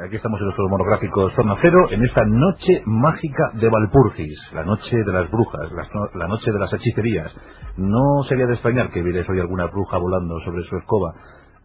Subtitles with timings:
[0.00, 4.96] Aquí estamos en nuestro monográfico Zona Cero, en esta noche mágica de Valpurgis, la noche
[4.96, 5.70] de las brujas,
[6.14, 7.30] la, noche de las hechicerías.
[7.76, 11.12] No sería de extrañar que vierais hoy alguna bruja volando sobre su escoba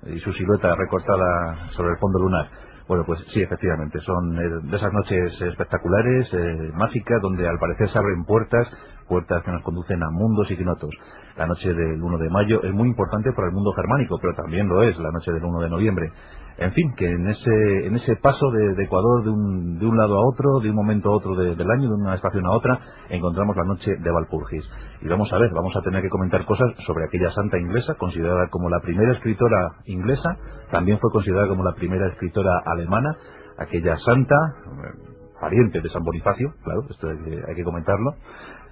[0.07, 2.47] y su silueta recortada sobre el fondo lunar.
[2.87, 7.89] Bueno, pues sí, efectivamente, son eh, de esas noches espectaculares, eh, mágicas, donde al parecer
[7.89, 8.67] se abren puertas,
[9.07, 10.91] puertas que nos conducen a mundos ignotos.
[11.37, 14.67] La noche del 1 de mayo es muy importante para el mundo germánico, pero también
[14.67, 16.11] lo es la noche del 1 de noviembre
[16.57, 20.17] en fin, que en ese, en ese paso de, Ecuador de un, de un, lado
[20.17, 22.79] a otro, de un momento a otro del año, de una estación a otra,
[23.09, 24.67] encontramos la noche de Valpurgis.
[25.01, 28.47] Y vamos a ver, vamos a tener que comentar cosas sobre aquella santa inglesa, considerada
[28.49, 30.37] como la primera escritora inglesa,
[30.71, 33.15] también fue considerada como la primera escritora alemana,
[33.59, 38.15] aquella santa, eh, pariente de San Bonifacio, claro, esto hay que comentarlo,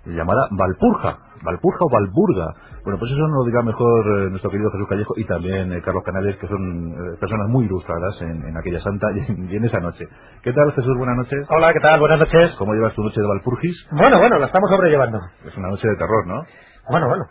[0.05, 2.53] llamada Valpurja, Valpurja o Valburga.
[2.83, 5.81] Bueno, pues eso nos lo dirá mejor eh, nuestro querido Jesús Callejo y también eh,
[5.81, 10.05] Carlos Canales, que son eh, personas muy ilustradas en, aquella santa y en, esa noche.
[10.43, 10.95] ¿Qué tal, Jesús?
[10.97, 11.47] Buenas noches.
[11.49, 11.99] Hola, ¿qué tal?
[11.99, 12.55] Buenas noches.
[12.57, 13.87] ¿Cómo llevas tu noche de Valpurgis?
[13.91, 15.19] Bueno, bueno, la estamos sobrellevando.
[15.45, 16.43] Es una noche de terror, ¿no?
[16.87, 17.25] Bueno, bueno,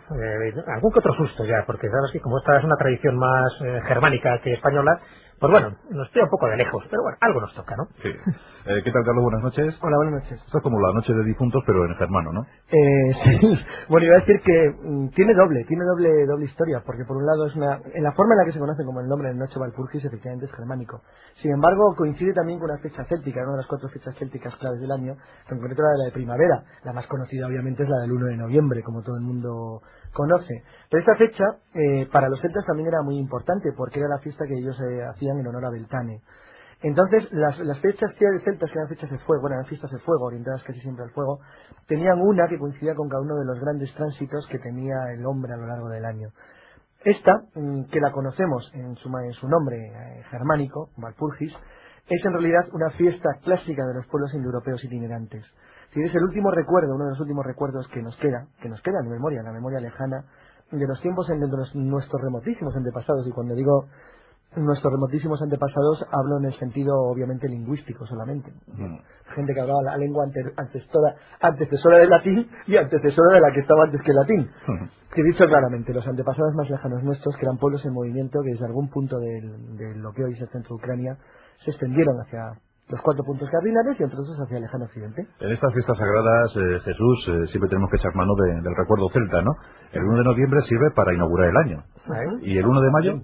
[0.67, 3.53] algún que otro susto ya, porque sabes que como esta es una tradición más
[3.87, 4.99] germánica que española,
[5.39, 7.87] pues bueno, nos queda un poco de lejos, pero bueno, algo nos toca, ¿no?
[8.01, 8.09] Sí.
[8.09, 9.23] Eh, ¿Qué tal, Carlos?
[9.23, 9.77] Buenas noches.
[9.81, 10.41] Hola, buenas noches.
[10.43, 12.41] Esto es como la noche de difuntos, pero en germano, ¿no?
[12.71, 13.59] Eh, sí.
[13.89, 17.25] Bueno, iba a decir que mm, tiene doble, tiene doble doble historia, porque por un
[17.25, 17.79] lado es una...
[17.93, 20.45] En la forma en la que se conoce como el nombre de Noche Valpurgis, efectivamente
[20.45, 21.01] es germánico.
[21.41, 24.79] Sin embargo, coincide también con una fecha céltica, una de las cuatro fechas célticas claves
[24.79, 25.13] del año,
[25.49, 26.63] en concreto la de la de primavera.
[26.83, 29.81] La más conocida, obviamente, es la del 1 de noviembre, como todo el mundo
[30.15, 30.63] conoce.
[30.89, 31.43] Pero esta fecha
[31.75, 35.03] eh, para los celtas también era muy importante porque era la fiesta que ellos eh,
[35.03, 36.21] hacían en honor a Beltane.
[36.81, 40.63] Entonces, las, las fechas celtas, que eran fechas de fuego, eran fiestas de fuego, orientadas
[40.63, 41.39] casi siempre al fuego,
[41.87, 45.53] tenían una que coincidía con cada uno de los grandes tránsitos que tenía el hombre
[45.53, 46.29] a lo largo del año.
[47.03, 51.53] Esta, mm, que la conocemos en su, en su nombre eh, germánico, Valpurgis,
[52.07, 55.43] es en realidad una fiesta clásica de los pueblos indoeuropeos itinerantes
[55.95, 58.81] si es el último recuerdo, uno de los últimos recuerdos que nos queda, que nos
[58.81, 60.25] queda en memoria, en la memoria lejana,
[60.69, 63.85] de los tiempos en nuestros remotísimos antepasados, y cuando digo
[64.57, 68.51] nuestros remotísimos antepasados hablo en el sentido obviamente lingüístico solamente.
[69.35, 70.25] Gente que hablaba la lengua
[71.41, 74.49] antecesora del latín y antecesora de la que estaba antes que el latín.
[75.13, 78.65] Que dicho claramente, los antepasados más lejanos nuestros, que eran pueblos en movimiento que desde
[78.65, 79.41] algún punto de,
[79.77, 81.17] de lo que hoy es el centro de Ucrania,
[81.63, 82.51] se extendieron hacia
[82.89, 85.25] los cuatro puntos cardinales y entonces hacia el lejano occidente.
[85.39, 89.41] En estas fiestas sagradas, eh, Jesús, eh, siempre tenemos que echar mano del recuerdo celta,
[89.41, 89.51] ¿no?
[89.91, 91.83] El 1 de noviembre sirve para inaugurar el año.
[92.41, 93.21] ¿Y el 1 de mayo?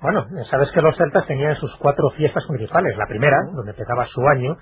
[0.00, 2.96] Bueno, sabes que los celtas tenían sus cuatro fiestas principales.
[2.96, 4.56] La primera, donde empezaba su año,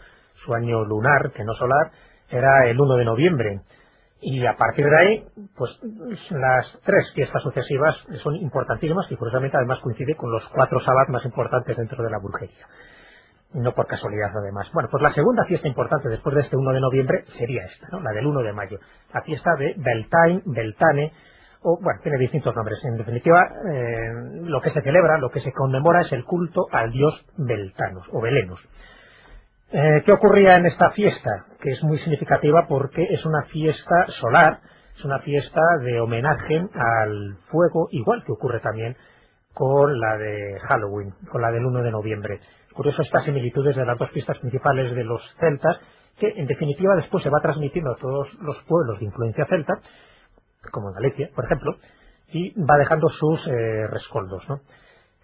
[0.45, 1.91] su año lunar, que no solar,
[2.31, 3.61] era el 1 de noviembre.
[4.21, 5.25] Y a partir de ahí,
[5.57, 5.79] pues
[6.31, 11.25] las tres fiestas sucesivas son importantísimas y curiosamente además coincide con los cuatro sabbats más
[11.25, 12.67] importantes dentro de la brujería
[13.55, 14.69] no por casualidad además.
[14.73, 18.01] Bueno, pues la segunda fiesta importante después de este 1 de noviembre sería esta, ¿no?
[18.01, 18.79] la del 1 de mayo,
[19.13, 21.13] la fiesta de Beltane, Beltane,
[21.63, 22.79] o bueno, tiene distintos nombres.
[22.85, 23.43] En definitiva,
[23.73, 28.07] eh, lo que se celebra, lo que se conmemora es el culto al dios Beltanos
[28.13, 28.61] o Belenos.
[29.71, 31.47] Eh, ¿Qué ocurría en esta fiesta?
[31.61, 34.61] Que es muy significativa porque es una fiesta solar,
[34.97, 38.97] es una fiesta de homenaje al fuego, igual que ocurre también
[39.53, 42.41] con la de Halloween, con la del 1 de noviembre.
[42.78, 45.81] Curioso estas similitudes de las dos fiestas principales de los celtas,
[46.16, 49.81] que en definitiva después se va transmitiendo a todos los pueblos de influencia celta,
[50.71, 51.75] como en Galicia, por ejemplo,
[52.28, 54.44] y va dejando sus eh, rescoldos.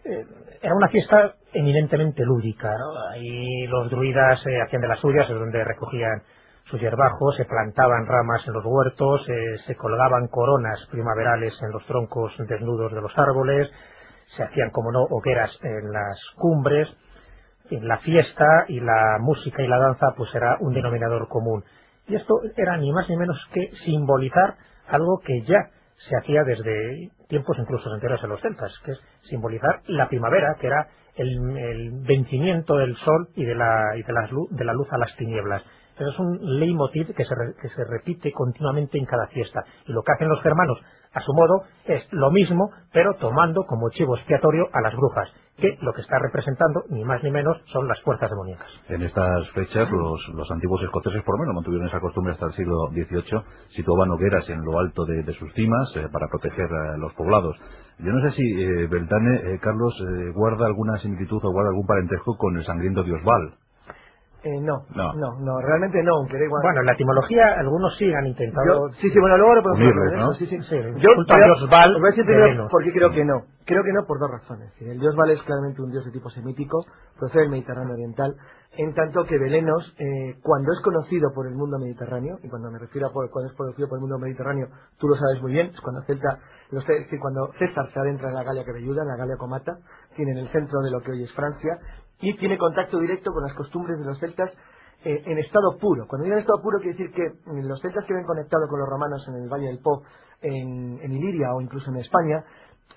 [0.05, 0.27] Eh,
[0.63, 2.75] era una fiesta eminentemente lúdica.
[3.13, 6.25] Ahí los druidas eh, hacían de las suyas, es donde recogían
[6.65, 9.25] sus hierbajos, se plantaban ramas en los huertos,
[9.65, 13.71] se colgaban coronas primaverales en los troncos desnudos de los árboles,
[14.37, 16.89] se hacían, como no, hogueras en las cumbres,
[17.71, 21.65] la fiesta y la música y la danza pues era un denominador común.
[22.07, 24.57] Y esto era ni más ni menos que simbolizar
[24.89, 25.71] algo que ya
[26.09, 30.67] se hacía desde tiempos incluso anteriores a los celtas, que es simbolizar la primavera, que
[30.67, 34.89] era el, vencimiento del sol y de la, y de, la luz, de la luz
[34.93, 35.63] a las tinieblas.
[35.97, 39.65] Eso es un leitmotiv que se, que se repite continuamente en cada fiesta.
[39.87, 40.79] Y lo que hacen los germanos,
[41.13, 45.79] a su modo, es lo mismo, pero tomando como chivo expiatorio a las brujas que
[45.83, 48.69] lo que está representando, ni más ni menos, son las fuerzas demoníacas.
[48.89, 52.89] En estas fechas, los, antiguos escoceses, por lo menos, mantuvieron esa costumbre hasta el siglo
[52.91, 57.57] XVIII, situaban hogueras en lo alto de, sus cimas eh, para proteger a los poblados.
[57.99, 59.95] Yo no sé si eh, Beltane, eh, Carlos,
[60.35, 63.55] guarda alguna similitud o guarda algún parentesco con el sangriento dios Val.
[64.45, 65.15] Eh, no, No.
[65.15, 66.61] no, no, realmente no, igual.
[66.63, 68.89] Bueno, en la etimología algunos sí han intentado...
[68.91, 70.33] Yo- sí, sí, bueno, luego lo podemos Unirles, hablar ¿no?
[70.33, 70.59] eso, sí, sí.
[70.69, 71.47] Sí, Yo culto a creo-
[73.17, 73.41] que no.
[73.65, 74.71] Creo que no por dos razones.
[74.83, 76.85] El dios Val es claramente un dios de tipo semítico,
[77.19, 78.37] procede del Mediterráneo Oriental,
[78.77, 82.79] en tanto que Belenos, eh, cuando es conocido por el mundo mediterráneo, y cuando me
[82.79, 84.67] refiero a por- cuando es conocido por el mundo mediterráneo,
[84.99, 86.39] tú lo sabes muy bien, es cuando Celta,
[86.71, 89.73] los, es decir, cuando César se adentra en la Galia Cabelluda, en la Galia Comata,
[90.17, 91.79] tiene en el centro de lo que hoy es Francia,
[92.21, 94.51] y tiene contacto directo con las costumbres de los celtas
[95.05, 96.07] eh, en estado puro.
[96.09, 98.81] Cuando digo en estado puro quiere decir que mm, los celtas que ven conectado con
[98.81, 100.03] los romanos en el Valle del Po,
[100.41, 102.43] en, en Iliria o incluso en España,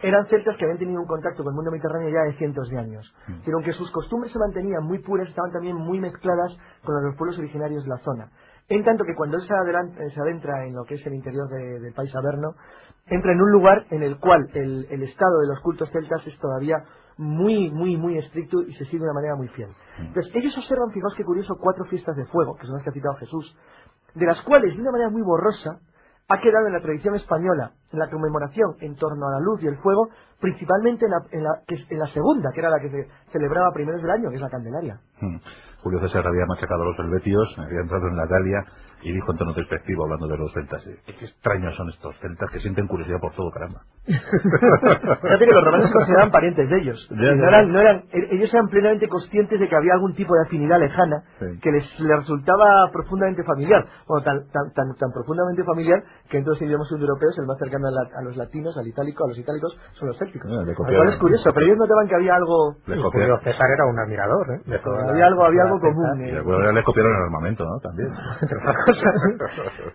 [0.01, 2.77] eran celtas que habían tenido un contacto con el mundo mediterráneo ya de cientos de
[2.77, 3.13] años.
[3.43, 7.39] Pero aunque sus costumbres se mantenían muy puras, estaban también muy mezcladas con los pueblos
[7.39, 8.29] originarios de la zona.
[8.69, 11.13] En tanto que cuando él se, adelan- eh, se adentra en lo que es el
[11.13, 12.53] interior de- del país averno,
[13.07, 16.37] entra en un lugar en el cual el, el estado de los cultos celtas es
[16.39, 16.83] todavía
[17.17, 19.69] muy, muy, muy estricto y se sigue de una manera muy fiel.
[19.99, 22.93] Entonces, ellos observan, fijaos qué curioso, cuatro fiestas de fuego, que son las que ha
[22.93, 23.55] citado Jesús,
[24.15, 25.79] de las cuales, de una manera muy borrosa,
[26.29, 29.67] ha quedado en la tradición española, en la conmemoración en torno a la luz y
[29.67, 30.09] el fuego,
[30.41, 33.07] principalmente en la, en la, que es- en la segunda, que era la que se
[33.31, 34.99] celebraba a primeros del año, que es la Candelaria.
[35.81, 38.65] Julio César había machacado a los helvetios, había entrado en la Galia
[39.01, 42.49] y dijo en tono despectivo, hablando de los celtas, eh, qué extraños son estos celtas
[42.51, 43.81] que sienten curiosidad por todo, caramba.
[44.07, 47.07] Fíjate que los romanos se consideraban parientes de ellos.
[47.11, 49.93] Ya, Y ya, no eran, no eran, e- ellos eran plenamente conscientes de que había
[49.93, 51.59] algún tipo de afinidad lejana Sí.
[51.61, 53.85] que les, les resultaba profundamente familiar.
[54.07, 57.91] Bueno, tan, tan, tan, tan profundamente familiar que entonces idiomas europeos, el más cercano a,
[57.91, 60.49] la- a los latinos, al itálico, a los itálicos, son los célticos.
[60.51, 63.85] Ah, Lo cual es curioso, pero ellos notaban que había algo, Les copiaron, César era
[63.85, 64.79] un admirador, ¿eh?
[65.09, 66.21] Había algo, había algo común.
[66.21, 66.31] eh.
[66.73, 67.79] les copiaron el armamento, ¿no?
[67.79, 68.09] También.
[68.87, 69.13] cosas.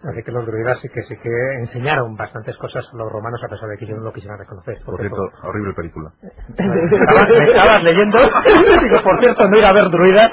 [0.05, 1.31] Así que los druidas sí que sí que
[1.61, 4.79] enseñaron bastantes cosas a los romanos a pesar de que ellos no lo quisieran reconocer.
[4.85, 6.11] Por cierto, horrible película.
[6.59, 10.31] me estabas, me estabas leyendo, digo, por cierto, no ir a ver druidas.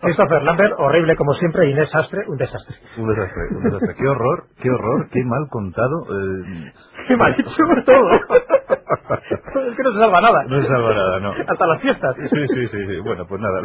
[0.00, 2.76] Christopher Lambert, horrible como siempre, Inés Astre, un desastre.
[2.98, 3.94] Un desastre, un desastre.
[3.96, 6.02] Qué horror, qué horror, qué mal contado.
[6.10, 6.72] eh,
[7.08, 7.50] Qué mal hecho
[7.84, 8.10] todo.
[8.14, 10.44] es que no se salva nada.
[10.48, 11.32] no se salva nada, no.
[11.46, 12.16] Hasta las fiestas.
[12.16, 13.00] Sí, sí, sí, sí.
[13.00, 13.60] Bueno, pues nada.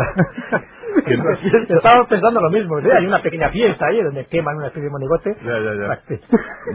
[1.69, 2.79] Estábamos pensando lo mismo.
[2.81, 2.87] ¿sí?
[2.91, 5.37] Hay una pequeña fiesta ahí donde queman una especie de monigote.
[5.43, 6.01] Ya, ya, ya.
[6.07, 6.19] Sí.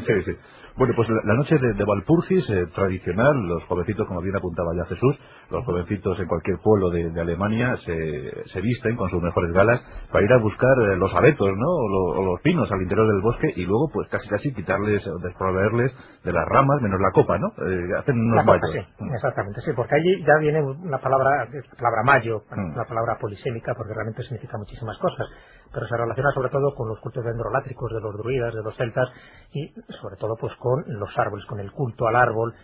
[0.06, 0.32] Sí, sí.
[0.76, 4.73] Bueno, pues la, la noche de, de Valpurgis, eh, tradicional, los jovencitos, como bien apuntaba
[4.76, 5.17] ya Jesús,
[5.54, 9.80] los jovencitos en cualquier pueblo de, de Alemania se, se visten con sus mejores galas
[10.12, 11.68] para ir a buscar eh, los abetos, ¿no?
[11.68, 15.06] O, lo- o los pinos al interior del bosque y luego, pues casi casi quitarles
[15.06, 15.92] o desproveerles
[16.24, 17.48] de las ramas, menos la copa, ¿no?
[17.66, 18.86] Eh, hacen unos copa, mayos.
[18.98, 22.74] sí, exactamente, sí, porque allí ya viene una palabra, la palabra mayo, Mm.
[22.74, 25.26] una palabra polisémica, porque realmente significa muchísimas cosas,
[25.72, 29.08] pero se relaciona sobre todo con los cultos dendrolátricos de los druidas, de los celtas,
[29.52, 29.68] y
[30.00, 32.54] sobre todo pues con los árboles, con el culto al árbol,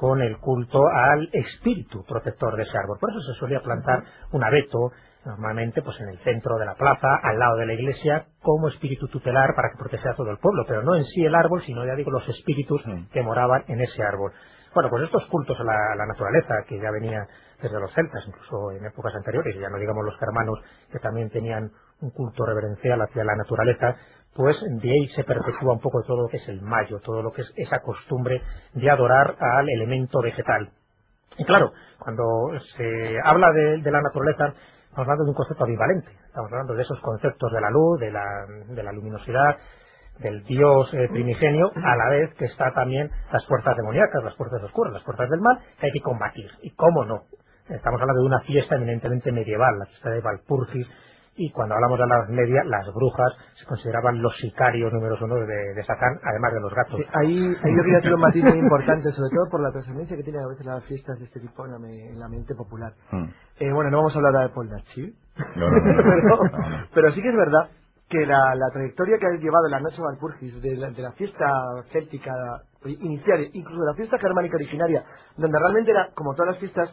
[0.00, 2.96] con el culto al espíritu protector de ese árbol.
[2.98, 4.02] Por eso se solía plantar
[4.32, 4.92] un abeto,
[5.26, 9.08] normalmente pues en el centro de la plaza, al lado de la iglesia, como espíritu
[9.08, 11.84] tutelar para que protegiera a todo el pueblo, pero no en sí el árbol, sino
[11.84, 12.82] ya digo los espíritus
[13.12, 14.32] que moraban en ese árbol.
[14.72, 17.26] Bueno, pues estos cultos a la, a la naturaleza, que ya venía
[17.60, 20.60] desde los celtas, incluso en épocas anteriores, ya no digamos los germanos,
[20.90, 21.70] que también tenían
[22.00, 23.96] un culto reverencial hacia la naturaleza,
[24.34, 27.32] pues de ahí se perpetúa un poco todo lo que es el mayo, todo lo
[27.32, 28.42] que es esa costumbre
[28.74, 30.70] de adorar al elemento vegetal.
[31.38, 32.24] Y claro, cuando
[32.76, 34.54] se habla de, de la naturaleza,
[34.84, 36.10] estamos hablando de un concepto ambivalente.
[36.26, 38.24] Estamos hablando de esos conceptos de la luz, de la,
[38.68, 39.56] de la luminosidad,
[40.18, 44.62] del Dios eh, primigenio, a la vez que está también las fuerzas demoníacas, las fuerzas
[44.62, 46.50] oscuras, las fuerzas del mal, que hay que combatir.
[46.62, 47.22] ¿Y cómo no?
[47.68, 50.86] Estamos hablando de una fiesta eminentemente medieval, la fiesta de Valpurgis,
[51.40, 55.36] y cuando hablamos de la Edad Media, las brujas se consideraban los sicarios números uno
[55.36, 57.00] de, de Satán, además de los gatos.
[57.00, 60.16] Sí, ahí, ahí yo quería hacer un matiz muy importante, sobre todo por la trascendencia
[60.18, 62.92] que tienen a veces las fiestas de este tipo en la, en la mente popular.
[63.10, 63.24] Mm.
[63.58, 65.14] Eh, bueno, no vamos a hablar de Polnachi,
[65.56, 66.86] No, no, no, no, pero, no, no.
[66.94, 67.70] pero sí que es verdad
[68.10, 71.46] que la, la trayectoria que ha llevado la noche Valpurgis, de la, de la fiesta
[71.92, 72.32] céltica
[72.84, 75.04] inicial, incluso de la fiesta germánica originaria,
[75.36, 76.92] donde realmente era, como todas las fiestas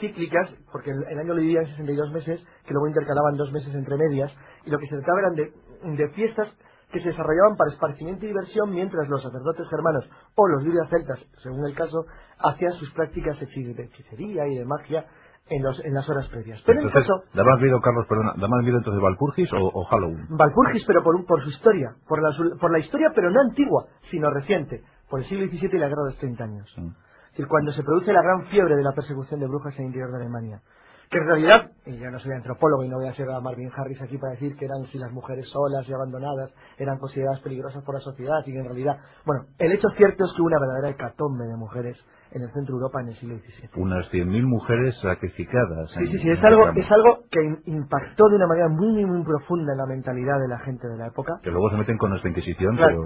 [0.00, 3.74] cíclicas, porque el, el año lo dividían en 62 meses, que luego intercalaban dos meses
[3.74, 4.32] entre medias,
[4.64, 5.52] y lo que se trataba eran de,
[5.96, 6.48] de fiestas
[6.92, 11.18] que se desarrollaban para esparcimiento y diversión mientras los sacerdotes germanos o los druidas celtas,
[11.42, 12.04] según el caso,
[12.38, 15.04] hacían sus prácticas de hechi- de hechicería y de magia
[15.48, 16.62] en, los, en las horas previas.
[16.66, 19.58] Pero en Entonces, caso, ¿da más miedo, Carlos, perdona, da más miedo entonces Valpurgis o,
[19.58, 20.26] o Halloween?
[20.30, 24.30] Valpurgis, pero por, por su historia, por la, por la historia, pero no antigua, sino
[24.30, 26.74] reciente, por el siglo XVII y la guerra de los 30 años.
[26.76, 26.88] Mm.
[27.36, 29.86] Es decir, cuando se produce la gran fiebre de la persecución de brujas en el
[29.88, 30.62] interior de Alemania.
[31.10, 33.70] Que en realidad, y yo no soy antropólogo y no voy a ser a Marvin
[33.76, 37.84] Harris aquí para decir que eran si las mujeres solas y abandonadas eran consideradas peligrosas
[37.84, 40.58] por la sociedad y que en realidad, bueno, el hecho cierto es que hubo una
[40.58, 42.02] verdadera hecatombe de mujeres
[42.32, 43.70] en el centro de Europa en el siglo XVII.
[43.76, 45.90] Unas 100.000 mujeres sacrificadas.
[45.92, 49.72] Sí, sí, sí, es algo, es algo que impactó de una manera muy, muy, profunda
[49.72, 51.34] en la mentalidad de la gente de la época.
[51.42, 53.04] Que luego se meten con nuestra Inquisición, claro,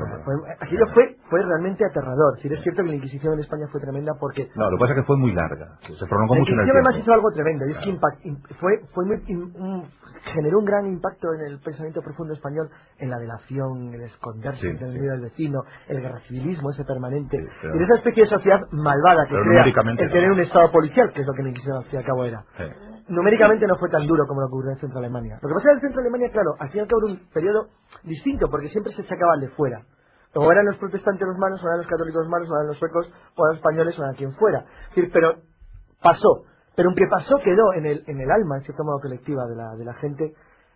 [0.59, 2.39] aquello fue, fue realmente aterrador.
[2.43, 4.49] Si es cierto que la Inquisición en España fue tremenda porque...
[4.57, 6.81] No, lo que pasa es que fue muy larga, se prolongó mucho en el tiempo.
[6.83, 9.23] además hizo algo tremendo, y es que fue, fue muy,
[10.35, 12.69] generó un gran impacto en el pensamiento profundo español,
[12.99, 17.77] en la delación, el esconderse, el medio del vecino, el guerra civilismo ese permanente, y
[17.77, 21.27] en esa especie de sociedad malvada que crea el tener un estado policial, que es
[21.27, 22.45] lo que la Inquisición al fin y al cabo era.
[23.09, 25.39] Numéricamente no fue tan duro como lo ocurrió en Centro Alemania.
[25.43, 27.29] Lo que pasa en el Centro Alemania, claro, al fin y al cabo era un
[27.33, 27.67] periodo
[28.05, 29.83] distinto, porque siempre se sacaban de fuera.
[30.35, 32.79] O eran los protestantes los malos, o eran los católicos los malos, o eran los
[32.79, 34.65] suecos, o eran los españoles, o eran quien fuera.
[34.95, 35.37] pero
[36.01, 36.45] pasó.
[36.77, 39.75] Pero aunque pasó, quedó en el, en el alma, en cierto modo colectiva de la,
[39.77, 40.35] de la gente,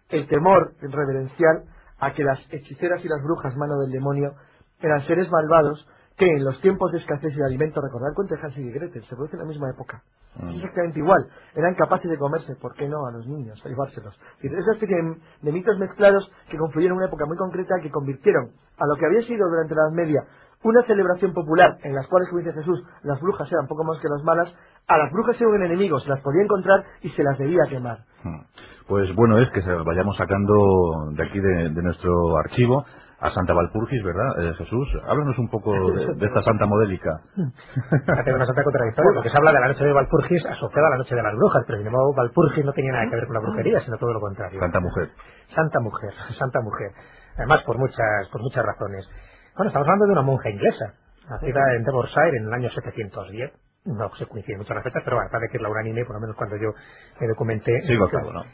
[0.09, 1.65] el temor reverencial
[1.99, 4.35] a que las hechiceras y las brujas, mano del demonio,
[4.81, 8.37] eran seres malvados que en los tiempos de escasez y de alimento, recordar el cuento
[8.37, 10.03] de Hansel y Gretel, se produce en la misma época.
[10.37, 10.49] Mm.
[10.51, 11.27] Es exactamente igual.
[11.55, 14.15] Eran capaces de comerse, ¿por qué no?, a los niños, a llevárselos.
[14.41, 14.97] Es esa especie
[15.43, 19.07] de, mitos mezclados que confluyeron en una época muy concreta que convirtieron a lo que
[19.07, 20.21] había sido durante la Edad Media
[20.63, 24.09] una celebración popular en las cuales, como dice Jesús, las brujas eran poco más que
[24.09, 24.55] las malas,
[24.87, 27.99] a las brujas eran enemigos, se las podía encontrar y se las debía quemar.
[28.23, 28.41] Mm.
[28.87, 32.85] Pues bueno es que se vayamos sacando de aquí de nuestro archivo
[33.25, 34.37] a Santa Valpurgis, ¿verdad?
[34.37, 37.11] Eh, Jesús, háblanos un poco de, esta santa modélica.
[37.33, 40.99] Hace una santa contradictoria, porque se habla de la noche de Valpurgis asociada a la
[40.99, 43.41] noche de las brujas, pero sin embargo Valpurgis no tenía nada que ver con la
[43.41, 44.61] brujería, sino todo lo contrario.
[44.61, 45.09] Santa mujer.
[45.55, 46.91] Santa mujer, santa mujer.
[47.39, 49.09] Además, por muchas, por muchas razones.
[49.57, 50.93] Bueno, estamos hablando de una monja inglesa,
[51.31, 53.53] nacida en Devonshire en el año 710
[53.85, 56.57] no se coinciden muchas las fechas, pero bueno, para decirla unánime, por lo menos cuando
[56.57, 56.73] yo
[57.21, 58.09] me documenté, sí, ¿no?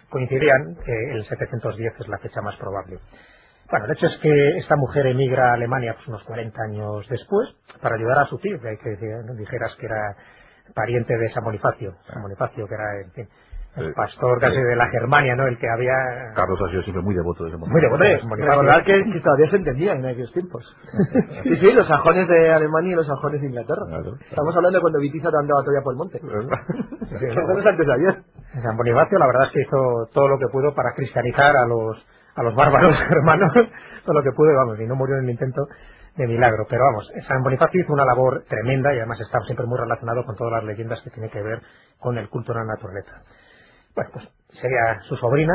[0.09, 2.99] coincidían que el 710 es la fecha más probable.
[3.71, 7.49] Bueno, el hecho es que esta mujer emigra a Alemania pues, unos 40 años después
[7.81, 8.97] para ayudar a su tío, que, hay que
[9.39, 10.17] dijeras que era
[10.75, 13.29] pariente de San Bonifacio, San Bonifacio que era en fin,
[13.77, 15.47] el pastor casi de la Germania, ¿no?
[15.47, 15.95] El que había...
[16.35, 19.51] Carlos ha sido siempre muy devoto de ese Muy devoto de Recordar que, que, todavía
[19.51, 20.65] se entendía en aquellos tiempos.
[21.45, 23.83] sí, sí, los sajones de Alemania y los sajones de Inglaterra.
[24.29, 26.19] Estamos hablando de cuando Vitiza andaba todavía por el monte.
[26.21, 28.23] Eso antes de ayer.
[28.61, 32.05] San Bonifacio la verdad es que hizo todo lo que pudo para cristianizar a los
[32.35, 33.53] a los bárbaros hermanos
[34.05, 35.67] todo lo que pude, vamos, y no murió en el intento
[36.17, 36.67] de milagro.
[36.69, 40.37] Pero vamos, San Bonifacio hizo una labor tremenda y además está siempre muy relacionado con
[40.37, 41.61] todas las leyendas que tienen que ver
[41.99, 43.23] con el culto de la naturaleza.
[43.95, 44.29] Bueno, pues
[44.61, 45.55] sería su sobrina,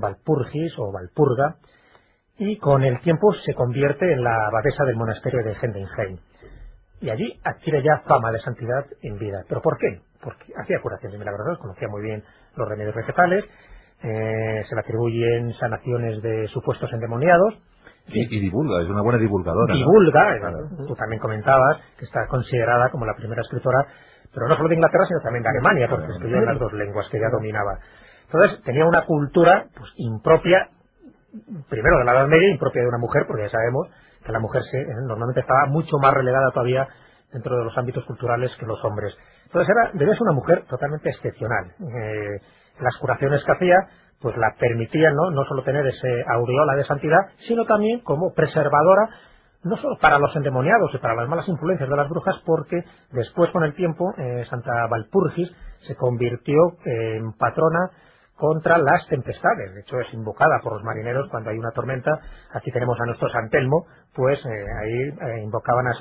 [0.00, 1.56] Valpurgis o Valpurga,
[2.36, 6.18] y con el tiempo se convierte en la abadesa del monasterio de Hendingheim.
[7.00, 9.44] Y allí adquiere ya fama de santidad en vida.
[9.48, 10.00] ¿Pero por qué?
[10.22, 12.24] Porque hacía curaciones milagrosas, conocía muy bien
[12.56, 13.44] los remedios vegetales,
[14.04, 17.54] eh, se le atribuyen sanaciones de supuestos endemoniados.
[18.06, 19.72] Y, divulga, es una buena divulgadora.
[19.74, 20.40] Divulga, eh,
[20.86, 23.86] tú también comentabas que está considerada como la primera escritora,
[24.32, 27.08] pero no solo de Inglaterra, sino también de Alemania, porque escribió en las dos lenguas
[27.08, 27.78] que ella dominaba.
[28.26, 30.68] Entonces tenía una cultura pues, impropia,
[31.70, 33.88] primero de la Edad Media, impropia de una mujer, porque ya sabemos
[34.22, 36.86] que la mujer se, normalmente estaba mucho más relegada todavía
[37.32, 39.16] dentro de los ámbitos culturales que los hombres.
[39.44, 41.72] Entonces era, debía ser una mujer totalmente excepcional.
[41.80, 42.40] Eh,
[42.80, 43.76] las curaciones que hacía
[44.20, 45.30] pues la permitían ¿no?
[45.30, 49.10] no solo tener ese aureola de santidad, sino también como preservadora
[49.64, 53.50] no solo para los endemoniados y para las malas influencias de las brujas, porque después
[53.50, 55.50] con el tiempo eh, Santa Valpurgis
[55.86, 56.54] se convirtió
[56.84, 57.90] en patrona
[58.36, 59.74] contra las tempestades.
[59.74, 62.10] De hecho, es invocada por los marineros cuando hay una tormenta.
[62.52, 65.92] Aquí tenemos a nuestro San Telmo, pues eh, ahí eh, invocaban a,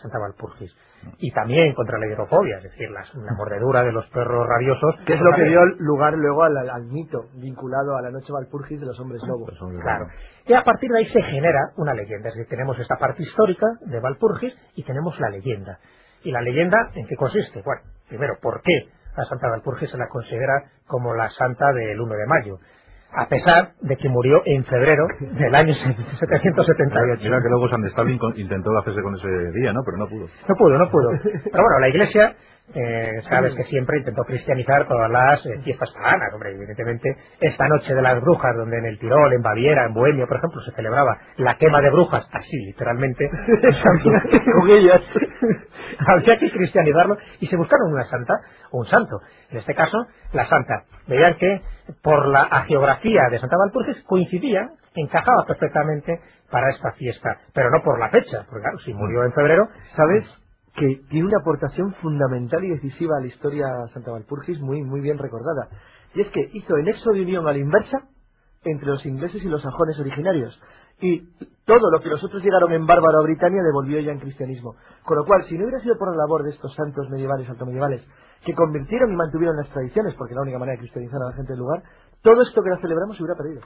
[0.00, 0.72] Santa Valpurgis.
[1.18, 3.04] Y también contra la hidrofobia, es decir, la,
[3.36, 4.96] mordedura de los perros rabiosos.
[5.06, 8.86] Que es lo que dio lugar luego al, mito vinculado a la noche Valpurgis de
[8.86, 9.50] los hombres lobos.
[9.82, 10.06] Claro.
[10.46, 12.28] Y a partir de ahí se genera una leyenda.
[12.28, 15.78] Es decir, tenemos esta parte histórica de Valpurgis y tenemos la leyenda.
[16.22, 17.62] ¿Y la leyenda en qué consiste?
[17.64, 22.14] Bueno, primero, ¿por qué a Santa Valpurgis se la considera como la santa del 1
[22.14, 22.58] de mayo
[23.14, 27.22] a pesar de que murió en febrero del año 778.
[27.24, 29.28] Mira que luego San Stalin intentó hacerse con ese
[29.60, 29.80] día, ¿no?
[29.84, 30.26] Pero no pudo.
[30.48, 31.10] No pudo, no pudo.
[31.22, 32.36] Pero bueno, la Iglesia
[32.74, 37.94] eh, sabes que siempre intentó cristianizar todas las eh, fiestas paganas, hombre, evidentemente esta noche
[37.94, 41.18] de las brujas, donde en el Tirol, en Baviera, en Bohemia, por ejemplo, se celebraba
[41.38, 43.28] la quema de brujas, así literalmente,
[44.60, 45.02] con ellas,
[46.06, 48.34] había que cristianizarlo y se buscaron una santa
[48.72, 49.98] o un santo, en este caso
[50.32, 50.84] la santa.
[51.08, 51.62] Veían que
[52.02, 57.98] por la geografía de Santa Valpurgis coincidía, encajaba perfectamente para esta fiesta, pero no por
[57.98, 60.24] la fecha, porque claro, si murió en febrero, ¿sabes?
[60.74, 65.18] Que tiene una aportación fundamental y decisiva a la historia Santa Valpurgis muy, muy bien
[65.18, 65.68] recordada.
[66.14, 68.08] Y es que hizo el nexo de unión a la inversa
[68.64, 70.58] entre los ingleses y los sajones originarios.
[71.00, 71.20] Y
[71.64, 74.74] todo lo que los otros llegaron en bárbaro a Britania devolvió ya en cristianismo.
[75.04, 78.06] Con lo cual, si no hubiera sido por la labor de estos santos medievales, altomedievales,
[78.44, 81.52] que convirtieron y mantuvieron las tradiciones, porque la única manera de cristianizar a la gente
[81.52, 81.82] del lugar,
[82.22, 83.62] todo esto que ahora celebramos se hubiera perdido.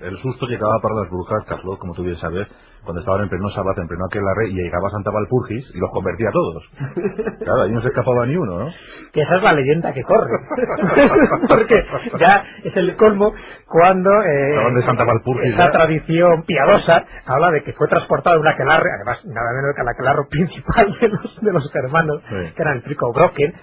[0.00, 2.46] El susto llegaba para las brujas, Carlos, como tú bien sabes,
[2.84, 6.28] cuando estaban en pleno sábado, en pleno aquelarre, y llegaba Santa Valpurgis y los convertía
[6.28, 6.64] a todos.
[7.46, 8.70] Claro, ahí no se escapaba ni uno, ¿no?
[9.12, 10.30] Que esa es la leyenda que corre.
[11.48, 11.74] Porque
[12.18, 13.32] ya es el colmo
[13.68, 15.72] cuando eh, de Santa Valpurgis, esa ¿ya?
[15.72, 20.24] tradición piadosa habla de que fue transportado un aquelarre, además nada menos que el aquelarre
[20.28, 22.52] principal de los, de los hermanos, Sí.
[22.56, 23.54] que era el Pico Brocken.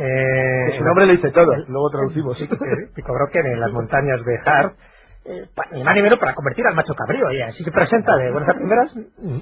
[0.00, 2.38] Eh, su nombre lo dice todo, luego traducimos.
[2.94, 4.74] Pico Brocken en las montañas de Hart,
[5.24, 7.32] eh, ni más ni menos para convertir al macho cabrío.
[7.32, 8.92] Y así se presenta de buenas a primeras.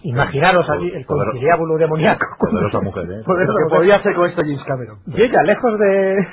[0.03, 2.25] Imaginaros allí el conciliábulo demoníaco.
[2.39, 3.23] Poderosa mujer, ¿eh?
[3.27, 3.79] Poderosa Lo que mujer.
[3.79, 4.99] podía hacer con esto James Cameron.
[5.07, 6.27] Y ella, lejos de,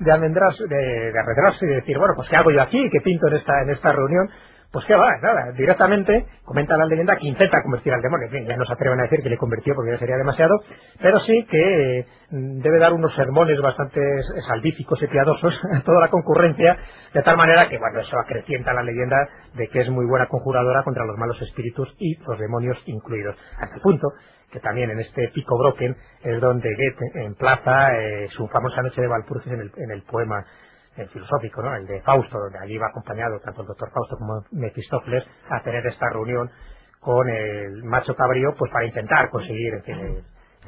[0.00, 2.88] de almendrarse, de, de arredrarse y decir, bueno, pues ¿qué hago yo aquí?
[2.90, 4.28] ¿Qué pinto en esta, en esta reunión?
[4.70, 8.26] Pues qué va, nada, directamente comenta la leyenda que intenta convertir al demonio.
[8.26, 10.56] En fin, ya no se atreven a decir que le convirtió porque ya sería demasiado,
[11.00, 14.00] pero sí que eh, debe dar unos sermones bastante
[14.46, 16.76] salvíficos y piadosos a toda la concurrencia,
[17.14, 19.16] de tal manera que, bueno, eso acrecienta la leyenda
[19.54, 23.36] de que es muy buena conjuradora contra los malos espíritus y los demonios incluidos.
[23.58, 24.08] Hasta el punto
[24.52, 29.08] que también en este Pico Brocken es donde Goethe emplaza eh, su famosa noche de
[29.08, 30.44] Valpurgis en el, en el poema
[30.98, 31.74] eh, filosófico, ¿no?
[31.76, 35.86] el de Fausto, donde allí va acompañado tanto el doctor Fausto como Mefistófeles a tener
[35.86, 36.50] esta reunión
[37.00, 40.24] con el macho cabrío pues para intentar conseguir en fin, el,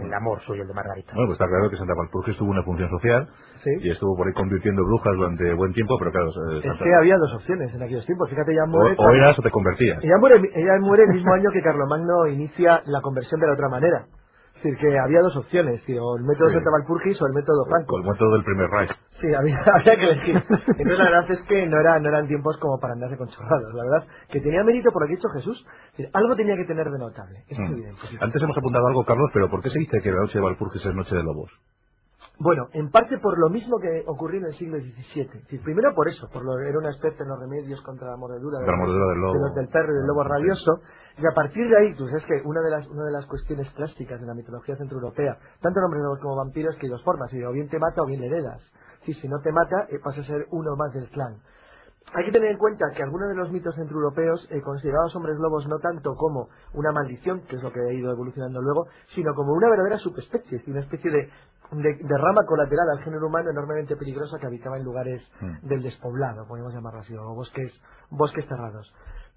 [0.07, 1.13] el amor suyo, el de Margarita.
[1.15, 3.29] Bueno, pues está claro que Santa Valpurgis tuvo una función social
[3.65, 3.71] Sí.
[3.81, 6.95] y estuvo por ahí convirtiendo brujas durante buen tiempo, pero claro, eh, Es Santa- que
[6.95, 8.31] había dos opciones en aquellos tiempos.
[8.31, 8.97] Fíjate, ella muere.
[8.97, 9.99] o, o eras o te convertías.
[10.03, 13.69] Ella muere, ella muere el mismo año que Carlomagno inicia la conversión de la otra
[13.69, 14.07] manera.
[14.57, 16.55] Es decir, que había dos opciones, tío, o el método Sí.
[16.55, 17.87] Santa Valpurgis o el método Franco.
[17.97, 18.91] Con el método del primer Reich.
[19.21, 20.37] Sí, había, había que elegir.
[20.37, 23.75] Entonces la verdad es que no, era, no eran tiempos como para andarse con chorradas.
[23.75, 25.67] La verdad que tenía mérito por lo que ha dicho Jesús.
[26.13, 27.45] Algo tenía que tener de notable.
[27.49, 27.65] Es Mm.
[27.73, 28.01] evidente.
[28.21, 30.85] Antes hemos apuntado algo, Carlos, pero ¿por qué se dice que la noche de Valpurgis
[30.87, 31.51] es noche de lobos?
[32.43, 35.29] Bueno, en parte por lo mismo que ocurrió en el siglo XVII.
[35.45, 38.59] Decir, primero por eso, por lo era una especie en los remedios contra la mordedura,
[38.61, 39.35] de De la mordedura del lobo.
[39.35, 40.81] de los del perro y del lobo rabioso.
[41.19, 43.69] Y a partir de ahí, tú sabes que una de las una de las cuestiones
[43.73, 47.31] clásicas de la mitología centroeuropea, tanto en hombres lobos como vampiros, que hay dos formas,
[47.31, 48.63] o bien te mata o bien le heredas.
[49.05, 51.37] Sí, si no te mata, eh, pasa a ser uno más del clan.
[52.15, 55.17] Hay que tener en cuenta que algunos de los mitos centroeuropeos eh, consideraban a los
[55.17, 58.87] hombres lobos no tanto como una maldición, que es lo que ha ido evolucionando luego,
[59.15, 61.31] sino como una verdadera subespecie, una especie de,
[61.73, 65.69] de- de rama colateral al género humano enormemente peligrosa que habitaba en lugares Mm.
[65.69, 67.73] del despoblado, podemos llamarlo así, o bosques,
[68.11, 68.93] bosques cerrados.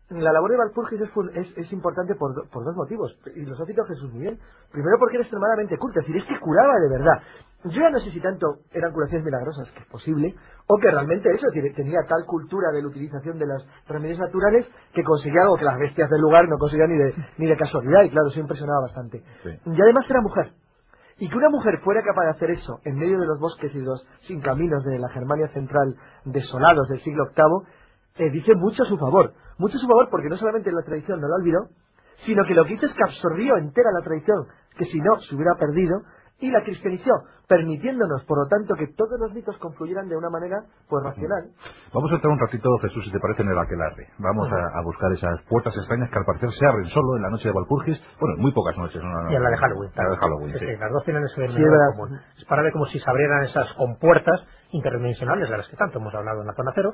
[0.10, 3.60] La labor de Valpurgis es, es- es importante por, do- por dos motivos, y los
[3.62, 4.39] ha citado Jesús muy bien.
[4.71, 7.21] Primero porque era extremadamente culta, es decir, es que curaba de verdad.
[7.65, 10.36] Yo ya no sé si tanto eran curaciones milagrosas, que es posible,
[10.67, 15.04] o que realmente eso, tenía tal cultura de la utilización de los remedios naturales que
[15.04, 18.10] conseguía algo que las bestias del lugar no conseguían ni de, ni de casualidad, y
[18.10, 19.23] claro, eso impresionaba bastante.
[19.43, 19.49] Sí.
[19.65, 20.52] Y además era mujer.
[21.19, 23.80] Y que una mujer fuera capaz de hacer eso en medio de los bosques y
[23.80, 25.95] los sin caminos de la Germania central
[26.26, 29.34] desolados del siglo VIII, eh, dice mucho a su favor.
[29.58, 31.69] Mucho a su favor porque no solamente la tradición no la olvidó,
[32.26, 34.47] sino que lo que hizo es que absorbió entera la tradición,
[34.78, 36.02] que si no se hubiera perdido,
[36.43, 37.12] y la cristianizó,
[37.47, 40.58] permitiéndonos, por lo tanto, que todos los mitos confluyeran de una manera
[40.89, 41.51] pues racional.
[41.93, 44.08] Vamos a entrar un ratito, Jesús, si te parece, en el aquelarre.
[44.19, 47.29] Vamos a, a buscar esas puertas extrañas que al parecer se abren solo en la
[47.29, 48.01] noche de Valpurgis.
[48.19, 49.01] Bueno, en muy pocas noches.
[49.01, 49.10] ¿no?
[49.10, 49.91] No, no, Y en la de Halloween.
[49.95, 50.65] La de Halloween, Sí, sí.
[50.67, 51.63] sí, las dos tienen ese Sí,
[51.95, 52.19] común.
[52.38, 56.13] Es para ver como si se abrieran esas compuertas interdimensionales de las que tanto hemos
[56.13, 56.93] hablado en la zona cero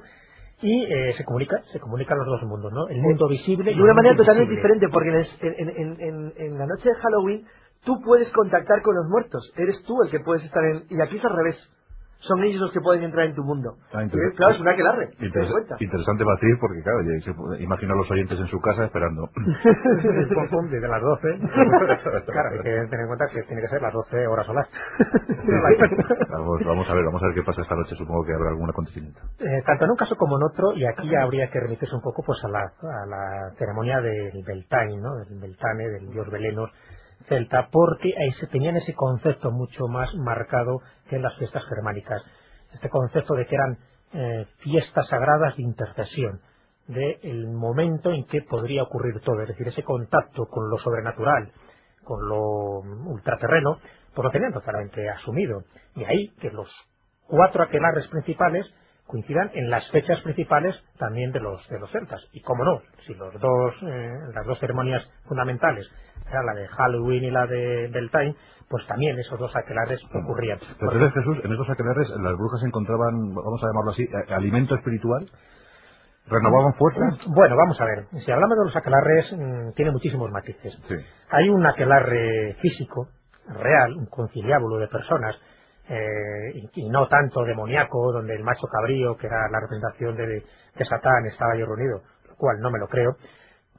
[0.62, 2.88] y eh, se comunica, se comunican los dos mundos, ¿no?
[2.90, 5.10] El mundo visible y de una manera totalmente diferente, porque
[5.42, 7.46] en- en- en- en la noche de Halloween
[7.86, 10.84] tú puedes contactar con los muertos, eres tú el que puedes estar en...
[10.90, 11.58] Y aquí es al revés,
[12.20, 13.76] son ellos los que pueden entrar en tu mundo.
[13.94, 14.36] Ah, Y, interesante.
[14.38, 15.76] claro, es una aquelarre, ¿te das Interes- cuenta?
[15.80, 17.00] interesante batir porque, claro,
[17.58, 19.30] se imagino a los oyentes en su casa esperando.
[19.34, 21.40] Pum, pum, desde las 12.
[22.28, 24.68] claro, hay que tener en cuenta que tiene que ser las 12 horas solas.
[26.30, 27.96] vamos, vamos a ver, vamos a ver qué pasa esta noche.
[27.96, 29.20] Supongo que habrá algún acontecimiento.
[29.40, 32.02] Eh, tanto en un caso como en otro, y aquí ya habría que remitirse un
[32.02, 35.16] poco pues a la, a la ceremonia del Beltane, ¿no?
[35.16, 36.70] del Beltane, del dios Belenor
[37.28, 42.22] celta, porque ahí se tenían ese concepto mucho más marcado que en las fiestas germánicas.
[42.74, 43.78] Este concepto de que eran
[44.14, 46.42] eh, fiestas sagradas de intercesión,
[46.88, 51.52] del momento en que podría ocurrir todo, es decir, ese contacto con lo sobrenatural,
[52.04, 52.80] con lo
[53.12, 53.80] ultraterreno,
[54.16, 55.62] pues lo tenían totalmente asumido.
[55.96, 56.68] Y ahí que los
[57.28, 58.66] cuatro aquelarres principales
[59.10, 63.16] coincidan en las fechas principales también de los de los celtas y cómo no si
[63.16, 65.86] los dos eh, las dos ceremonias fundamentales
[66.30, 68.36] era la de Halloween y la de Beltane
[68.70, 73.34] pues también esos dos aquelarres ocurrían Pero entonces, Jesús, en estos aquelarres las brujas encontraban,
[73.34, 75.26] vamos a llamarlo así, alimento espiritual.
[76.28, 77.18] ¿Renovaban fuerzas?
[77.26, 78.06] Bueno, vamos a ver.
[78.24, 80.78] Si hablamos de los aquelarres, mm, tiene muchísimos matices.
[80.88, 80.96] Sí.
[81.32, 83.08] Hay un aquelarre físico,
[83.48, 85.36] real, un conciliábulo de personas,
[85.90, 90.26] eh, y, no tanto demoníaco, donde el macho cabrío, que era la representación de,
[90.76, 93.16] de Satán, estaba ahí reunido, lo cual no me lo creo.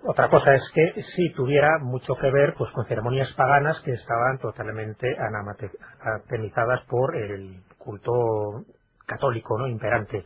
[0.02, 4.38] Otra cosa es que sí tuviera mucho que ver pues con ceremonias paganas que estaban
[4.38, 8.64] totalmente anatemizadas por el culto
[9.06, 10.24] católico no imperante.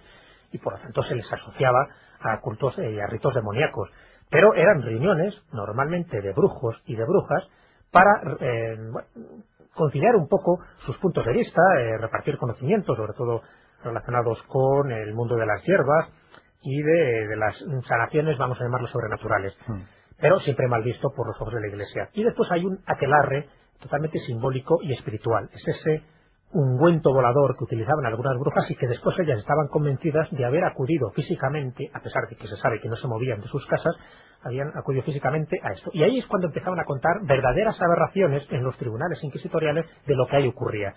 [0.52, 1.88] Y por lo tanto se les asociaba
[2.20, 3.90] a cultos y a ritos demoníacos.
[4.30, 7.42] Pero eran reuniones normalmente de brujos y de brujas
[7.90, 8.76] para eh,
[9.74, 13.42] conciliar un poco sus puntos de vista eh, repartir conocimientos sobre todo
[13.82, 16.08] relacionados con el mundo de las hierbas
[16.62, 17.54] y de, de las
[17.88, 19.82] sanaciones vamos a llamarlo sobrenaturales Mm.
[20.18, 22.08] pero siempre mal visto por los ojos de la Iglesia.
[22.14, 23.48] Y después hay un aquelarre
[23.80, 25.50] totalmente simbólico y espiritual.
[25.52, 26.02] Es ese
[26.54, 31.10] ungüento volador que utilizaban algunas brujas y que después ellas estaban convencidas de haber acudido
[31.10, 33.94] físicamente, a pesar de que se sabe que no se movían de sus casas,
[34.42, 35.90] habían acudido físicamente a esto.
[35.92, 40.26] Y ahí es cuando empezaban a contar verdaderas aberraciones en los tribunales inquisitoriales de lo
[40.26, 40.94] que ahí ocurría.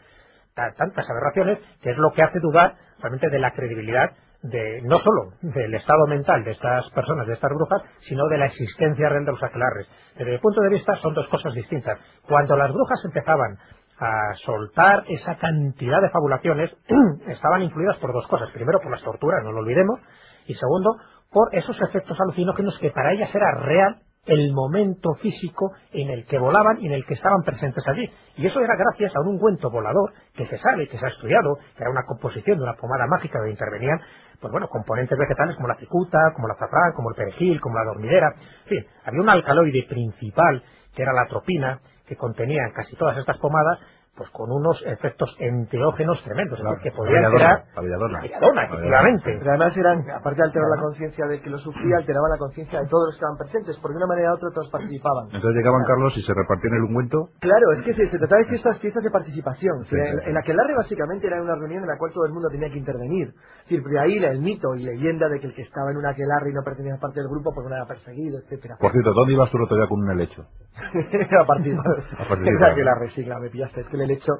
[0.55, 4.11] Ta- Tantas aberraciones que es lo que hace dudar realmente de la credibilidad
[4.43, 8.45] de no solo del estado mental de estas personas, de estas brujas, sino de la
[8.45, 9.87] existencia real de los aquelarres.
[10.15, 11.99] Desde mi punto de vista son dos cosas distintas.
[12.27, 13.57] Cuando las brujas empezaban
[13.99, 16.71] a soltar esa cantidad de fabulaciones,
[17.27, 18.49] estaban influidas por dos cosas.
[18.51, 19.99] Primero, por las torturas, no lo olvidemos,
[20.45, 20.91] y segundo,
[21.31, 26.37] por esos efectos alucinógenos que para ellas era real el momento físico en el que
[26.37, 28.09] volaban y en el que estaban presentes allí.
[28.35, 31.55] Y eso era gracias a un ungüento volador que se sabe, que se ha estudiado,
[31.75, 33.99] que era una composición de una pomada mágica donde intervenían,
[34.41, 37.85] pues bueno, componentes vegetales como la cicuta, como la azafrán, como el perejil, como la
[37.85, 38.33] dormidera.
[38.63, 40.61] En fin, había un alcaloide principal,
[40.93, 43.79] que era la atropina, que contenía en casi todas estas pomadas,
[44.17, 48.19] pues con unos efectos enteógenos tremendos, Claro, que podían crear la
[48.65, 49.37] efectivamente.
[49.37, 52.81] Pero además eran, aparte de alterar la conciencia del que lo sufría, alteraban la conciencia
[52.81, 55.25] de todos los que estaban presentes, porque de una manera u otra todos participaban.
[55.31, 57.29] Entonces llegaban Carlos y se repartían el ungüento.
[57.39, 59.85] Claro, es que se, se trataba de fiestas, fiestas de participación.
[59.85, 62.49] Sí, en, sí, en aquelarre básicamente era una reunión en la cual todo el mundo
[62.49, 63.29] tenía que intervenir.
[63.29, 66.05] Es decir, de ahí el mito y leyenda de que el que estaba en un
[66.05, 68.77] aquelarre y no pertenecía a parte del grupo pues no era perseguido, etcétera.
[68.79, 70.45] Por cierto, ¿dónde ibas tú el otro día con un helecho?
[71.41, 71.85] a participar.
[72.19, 72.71] A participar.
[72.71, 73.81] Aquelarre, sí, claro, me pillaste.
[73.81, 74.33] Es que el helecho,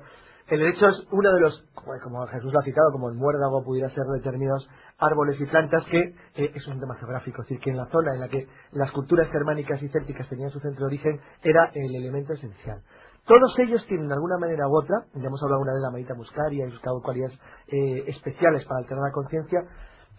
[0.47, 1.63] el helecho es uno de los,
[2.03, 5.99] como Jesús lo ha citado, como el muérdago pudiera ser determinados árboles y plantas que
[6.35, 8.91] eh, es un tema geográfico, es decir, que en la zona en la que las
[8.91, 12.81] culturas germánicas y célticas tenían su centro de origen era el elemento esencial.
[13.25, 15.91] Todos ellos tienen de alguna manera u otra, ya hemos hablado una vez de la
[15.91, 19.59] manita muscaria y sus cualidades eh, especiales para alterar la conciencia,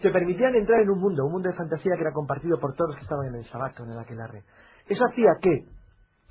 [0.02, 2.90] se permitían entrar en un mundo, un mundo de fantasía que era compartido por todos
[2.90, 4.44] los que estaban en el sabato, en el aquelarre.
[4.86, 5.64] Eso hacía que,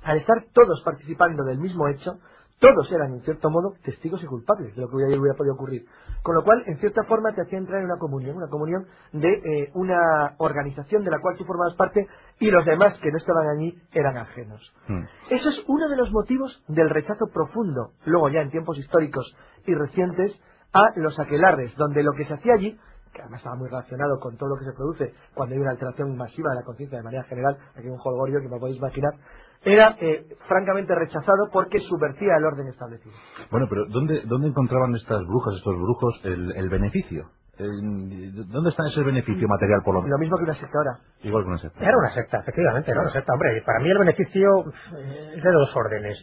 [0.04, 2.12] al estar todos participando del mismo hecho,
[2.58, 5.84] todos eran, en cierto modo, testigos y culpables de lo que hubiera, hubiera podido ocurrir.
[6.22, 9.28] Con lo cual, en cierta forma, te hacía entrar en una comunión, una comunión de
[9.28, 12.06] eh, una organización de la cual tú formabas parte
[12.40, 14.60] y los demás que no estaban allí eran ajenos.
[14.88, 15.02] Mm.
[15.30, 19.32] Eso es uno de los motivos del rechazo profundo, luego ya en tiempos históricos
[19.66, 20.32] y recientes,
[20.72, 22.78] a los aquelarres, donde lo que se hacía allí,
[23.12, 26.16] que además estaba muy relacionado con todo lo que se produce cuando hay una alteración
[26.16, 29.14] masiva de la conciencia de manera general, aquí hay un jolgorio que me podéis imaginar,
[29.64, 33.14] era eh, francamente rechazado porque subvertía el orden establecido.
[33.50, 37.30] Bueno, pero ¿dónde, ¿dónde encontraban estas brujas, estos brujos, el, el beneficio?
[37.58, 40.20] ¿Dónde está ese beneficio material, por lo Lo menos?
[40.20, 40.98] mismo que una secta ahora.
[41.22, 41.80] Igual que una secta.
[41.84, 43.32] Era una secta, efectivamente, era una secta.
[43.32, 44.48] Hombre, para mí el beneficio
[44.96, 46.18] eh, es de dos órdenes.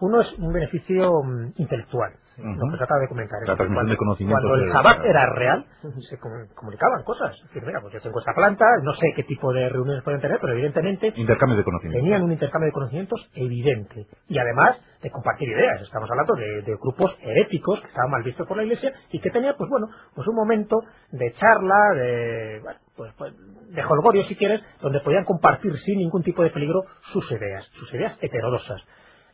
[0.00, 2.12] Uno es un beneficio mm, intelectual.
[2.38, 3.38] Lo que se acaba de comentar.
[3.46, 5.66] La Es decir, transmisión cuando, de conocimientos Cuando el Sabbat era real,
[6.10, 7.34] se com- comunicaban cosas.
[7.36, 10.20] Es decir, mira, pues yo tengo esta planta, no sé qué tipo de reuniones pueden
[10.20, 12.02] tener, pero evidentemente Intercambio de conocimientos.
[12.02, 14.06] tenían un intercambio de conocimientos evidente.
[14.28, 15.80] Y además de compartir ideas.
[15.82, 19.30] Estamos hablando de, de grupos heréticos que estaban mal vistos por la Iglesia y que
[19.30, 20.80] tenían, pues bueno, pues un momento
[21.12, 23.32] de charla, de, bueno, pues, pues,
[23.70, 27.92] de holgorio, si quieres, donde podían compartir sin ningún tipo de peligro sus ideas, sus
[27.94, 28.80] ideas heterodosas.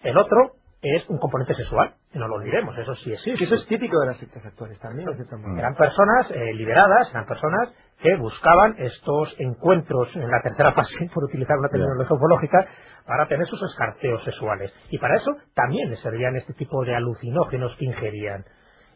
[0.03, 3.45] El otro es un componente sexual, que no lo olvidemos, eso sí Que existe.
[3.45, 5.09] eso es típico de las sectas actuales también.
[5.59, 11.25] Eran personas eh, liberadas, eran personas que buscaban estos encuentros en la tercera fase, por
[11.25, 12.66] utilizar una terminología ufológica,
[13.07, 14.73] para tener sus escarceos sexuales.
[14.90, 18.45] Y para eso también les servían este tipo de alucinógenos que ingerían.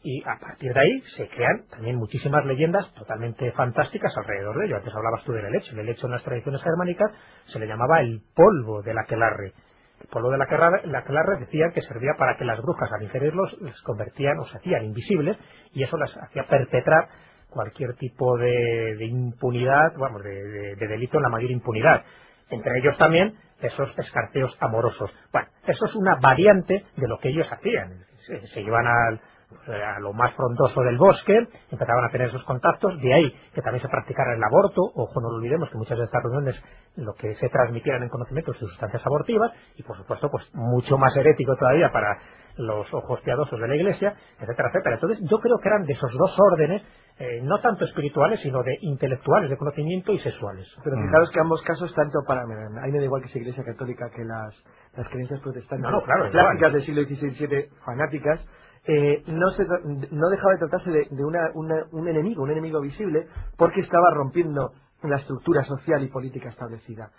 [0.02, 4.76] Y a partir de ahí se crean también muchísimas leyendas totalmente fantásticas alrededor de ello.
[4.76, 5.72] Antes hablabas tú del helecho.
[5.72, 7.10] El helecho en las tradiciones germánicas
[7.46, 9.52] se le llamaba el polvo del aquelarre.
[10.00, 13.56] El polvo del aquelarre, el aquelarre decían que servía para que las brujas al ingerirlos
[13.62, 15.36] les convertían o se hacían invisibles
[15.72, 17.08] y eso las hacía perpetrar
[17.50, 22.04] cualquier tipo de, de impunidad, vamos, de, de- de delito en la mayor impunidad.
[22.50, 25.10] Entre ellos también esos escarceos amorosos.
[25.32, 28.04] Bueno, eso es una variante de lo que ellos hacían.
[28.26, 29.20] Se, se iban al,
[29.66, 31.36] a lo más frondoso del bosque,
[31.70, 35.30] empezaban a tener esos contactos, de ahí que también se practicara el aborto, ojo no
[35.30, 36.56] lo olvidemos que muchas de estas reuniones
[36.96, 41.16] lo que se transmitieran en conocimiento de sustancias abortivas, y por supuesto pues mucho más
[41.16, 42.18] herético todavía para
[42.56, 44.94] los ojos piadosos de la iglesia, etcétera, etcétera.
[44.94, 46.82] Entonces yo creo que eran de esos dos órdenes,
[47.18, 50.66] eh, no tanto espirituales, sino de intelectuales, de conocimiento y sexuales.
[50.82, 52.42] Pero fijaros que ambos casos, tanto para...
[52.42, 52.46] A
[52.86, 54.54] mí me da igual que sea iglesia católica que las,
[54.96, 58.40] las creencias protestantes No, no, claro, clásicas del siglo XVI y XVII, fanáticas,
[58.88, 59.64] eh, no, se,
[60.12, 64.10] no dejaba de tratarse de, de una, una- un enemigo, un enemigo visible, porque estaba
[64.12, 64.72] rompiendo
[65.02, 67.10] la estructura social y política establecida.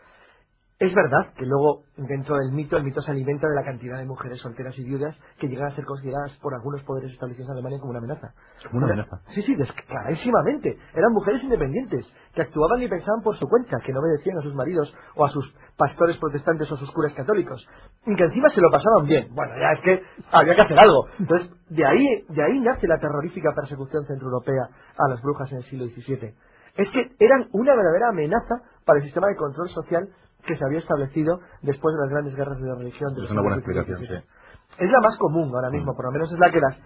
[0.79, 4.05] Es verdad que luego, dentro del mito, el mito se alimenta de la cantidad de
[4.05, 7.79] mujeres solteras y viudas que llegan a ser consideradas por algunos poderes establecidos en Alemania
[7.79, 8.33] como una amenaza.
[8.69, 9.19] Como una amenaza.
[9.33, 9.55] Sí, sí,
[9.87, 10.77] clarísimamente.
[10.93, 14.53] Eran mujeres independientes, que actuaban y pensaban por su cuenta, que no obedecían a sus
[14.53, 17.67] maridos o a sus pastores protestantes o a sus curas católicos.
[18.05, 19.33] Y que encima se lo pasaban bien.
[19.33, 21.07] Bueno, ya es que había que hacer algo.
[21.17, 25.63] Entonces, de ahí, de ahí nace la terrorífica persecución centroeuropea a las brujas en el
[25.63, 26.35] siglo XVII.
[26.77, 30.07] Es que eran una verdadera amenaza para el sistema de control social
[30.47, 33.13] que se había establecido después de las grandes guerras de religión.
[33.15, 34.05] de Es una buena explicación, sí.
[34.79, 36.77] Es la más común ahora mismo, por lo menos es la que las,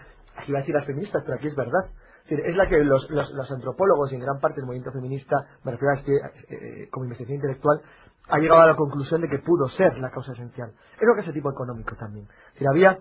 [0.47, 1.85] iba a decir las feministas, pero aquí es verdad.
[2.25, 4.91] Es decir, es la que los, los- los antropólogos y en gran parte el movimiento
[4.91, 6.13] feminista, me refiero a este,
[6.49, 7.81] eh, como investigación intelectual,
[8.29, 10.71] ha llegado a la conclusión de que pudo ser la causa esencial.
[10.99, 12.27] Es lo que es el tipo económico también.
[12.49, 12.99] Es decir, había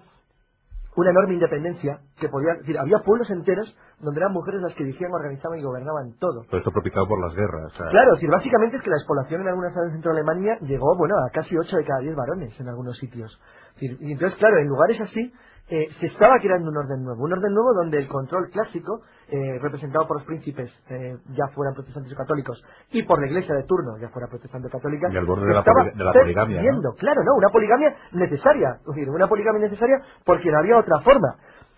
[0.97, 5.13] una enorme independencia que podía, decir, había pueblos enteros donde eran mujeres las que dirigían,
[5.13, 6.43] organizaban y gobernaban todo.
[6.49, 7.73] Todo esto propiciado por las guerras.
[7.77, 10.59] Claro, es decir, básicamente es que la despoblación en algunas zonas de centro de Alemania
[10.63, 13.41] llegó, bueno, a casi 8 de cada 10 varones en algunos sitios.
[13.81, 15.33] Y entonces, claro, en lugares así
[15.71, 19.59] eh, se estaba creando un orden nuevo, un orden nuevo donde el control clásico, eh,
[19.63, 23.63] representado por los príncipes, eh, ya fueran protestantes o católicos, y por la iglesia de
[23.65, 26.13] turno, ya fuera protestante o católica, Y al borde de la estaba poli- de la
[26.13, 26.61] poligamia.
[26.99, 31.37] Claro, no, una poligamia necesaria, es decir, una poligamia necesaria porque no había otra forma.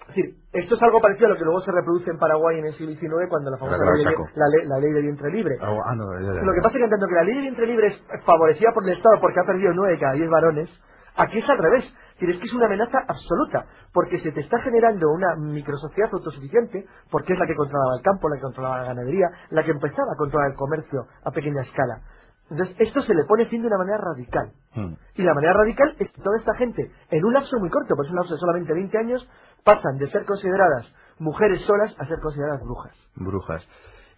[0.08, 2.66] Es decir, esto es algo parecido a lo que luego se reproduce en Paraguay en
[2.66, 5.56] el siglo XIX cuando la famosa Gran ley, la, ley, la ley de vientre libre.
[5.60, 6.42] Ah, ah, no, ya, ya, ya.
[6.42, 8.72] Lo que pasa es que en tanto que la ley de vientre libre es favorecida
[8.74, 10.68] por el Estado porque ha perdido nueve de cada diez varones,
[11.16, 11.84] aquí es al revés.
[12.30, 17.32] Es que es una amenaza absoluta, porque se te está generando una microsociedad autosuficiente, porque
[17.34, 20.16] es la que controlaba el campo, la que controlaba la ganadería, la que empezaba a
[20.18, 22.00] controlar el comercio a pequeña escala.
[22.50, 24.52] Entonces, esto se le pone fin de una manera radical.
[24.74, 24.92] Mm.
[25.16, 28.04] Y la manera radical es que toda esta gente, en un lapso muy corto, por
[28.04, 29.26] es un lapso de solamente 20 años,
[29.64, 30.86] pasan de ser consideradas
[31.18, 32.92] mujeres solas a ser consideradas brujas.
[33.16, 33.66] Brujas.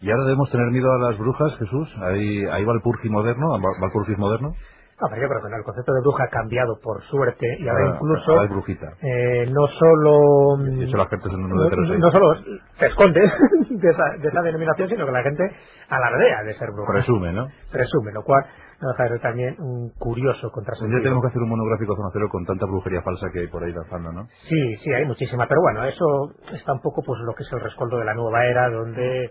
[0.01, 1.89] ¿Y ahora debemos tener miedo a las brujas, Jesús?
[2.03, 3.51] ¿Hay, hay Valpurgis moderno?
[3.51, 4.53] ¿Val- ¿Valpurgis moderno?
[5.01, 7.69] No, pero yo creo que no, el concepto de bruja ha cambiado por suerte y
[7.69, 8.87] ahora incluso ahora hay brujita.
[9.03, 11.99] eh, no solo no, número de 06.
[11.99, 12.35] no solo
[12.79, 13.21] se esconde
[13.71, 15.43] de esa, de esa denominación, sino que la gente
[15.89, 16.93] alardea de ser bruja.
[16.93, 17.49] Presume, ¿no?
[17.73, 18.45] Presume, lo cual
[18.81, 20.99] no deja de ser también un curioso contrasentido.
[20.99, 23.65] día tenemos que hacer un monográfico zona cero con tanta brujería falsa que hay por
[23.65, 24.27] ahí danzando, ¿no?
[24.49, 27.61] Sí, sí, hay muchísima, pero bueno, eso está un poco pues lo que es el
[27.61, 29.31] rescoldo de la nueva era, donde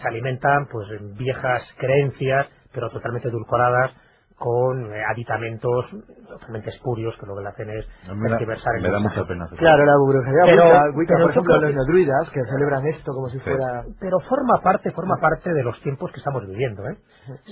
[0.00, 0.86] se alimentan pues
[1.18, 3.90] viejas creencias, pero totalmente edulcoradas
[4.42, 5.86] con eh, aditamentos
[6.28, 7.86] totalmente espurios que lo que le hacen es
[8.28, 9.46] tergiversar el me da mucha pena.
[9.56, 13.28] Claro, la brujería Pero- wicca, wicca, pero por ejemplo, los druidas que celebran esto como
[13.28, 13.84] si fuera...
[14.00, 16.96] pero forma parte forma parte de los tiempos que estamos viviendo ¿eh?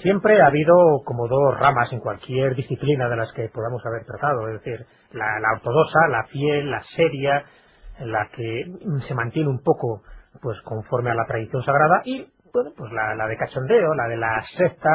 [0.03, 0.75] siempre ha habido
[1.05, 5.39] como dos ramas en cualquier disciplina de las que podamos haber tratado es decir la,
[5.41, 7.45] la ortodoxa la fiel la seria
[8.01, 8.65] la que
[9.07, 10.03] se mantiene un poco
[10.43, 14.17] pues conforme a la tradición sagrada y bueno pues la, la de cachondeo la de
[14.17, 14.91] la secta